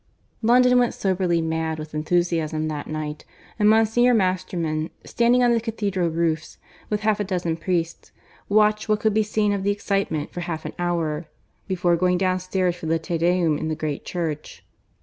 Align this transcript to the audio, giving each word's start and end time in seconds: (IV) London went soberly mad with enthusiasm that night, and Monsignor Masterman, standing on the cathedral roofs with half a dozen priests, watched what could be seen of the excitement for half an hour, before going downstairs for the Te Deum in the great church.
(IV) 0.39 0.47
London 0.49 0.79
went 0.79 0.95
soberly 0.95 1.43
mad 1.43 1.77
with 1.77 1.93
enthusiasm 1.93 2.67
that 2.69 2.87
night, 2.87 3.23
and 3.59 3.69
Monsignor 3.69 4.15
Masterman, 4.15 4.89
standing 5.05 5.43
on 5.43 5.51
the 5.53 5.61
cathedral 5.61 6.09
roofs 6.09 6.57
with 6.89 7.01
half 7.01 7.19
a 7.19 7.23
dozen 7.23 7.55
priests, 7.55 8.11
watched 8.49 8.89
what 8.89 8.99
could 8.99 9.13
be 9.13 9.21
seen 9.21 9.53
of 9.53 9.61
the 9.61 9.69
excitement 9.69 10.31
for 10.31 10.39
half 10.39 10.65
an 10.65 10.73
hour, 10.79 11.27
before 11.67 11.95
going 11.95 12.17
downstairs 12.17 12.75
for 12.75 12.87
the 12.87 12.97
Te 12.97 13.19
Deum 13.19 13.59
in 13.59 13.67
the 13.67 13.75
great 13.75 14.03
church. 14.03 14.65